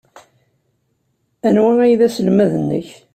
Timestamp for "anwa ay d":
1.47-2.01